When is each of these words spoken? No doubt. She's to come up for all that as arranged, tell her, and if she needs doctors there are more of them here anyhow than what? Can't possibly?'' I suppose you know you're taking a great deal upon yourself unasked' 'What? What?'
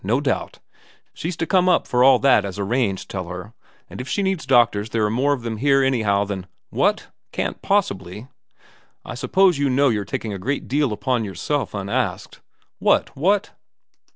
No 0.03 0.19
doubt. 0.19 0.57
She's 1.13 1.37
to 1.37 1.45
come 1.45 1.69
up 1.69 1.85
for 1.85 2.03
all 2.03 2.17
that 2.17 2.43
as 2.43 2.57
arranged, 2.57 3.07
tell 3.07 3.27
her, 3.27 3.53
and 3.87 4.01
if 4.01 4.07
she 4.09 4.23
needs 4.23 4.47
doctors 4.47 4.89
there 4.89 5.05
are 5.05 5.11
more 5.11 5.31
of 5.31 5.43
them 5.43 5.57
here 5.57 5.83
anyhow 5.83 6.23
than 6.25 6.47
what? 6.71 7.09
Can't 7.31 7.61
possibly?'' 7.61 8.27
I 9.05 9.13
suppose 9.13 9.59
you 9.59 9.69
know 9.69 9.89
you're 9.89 10.03
taking 10.03 10.33
a 10.33 10.39
great 10.39 10.67
deal 10.67 10.91
upon 10.91 11.23
yourself 11.23 11.75
unasked' 11.75 12.41
'What? 12.79 13.15
What?' 13.15 13.51